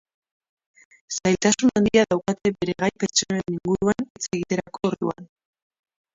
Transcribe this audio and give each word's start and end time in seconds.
Zailtasun 1.17 1.71
handia 1.81 2.05
dauka 2.13 2.35
bere 2.47 2.75
gai 2.85 2.91
pertsonalen 3.05 3.59
inguruan 3.59 4.03
hitz 4.09 4.27
egiterako 4.41 4.85
orduan. 4.93 5.31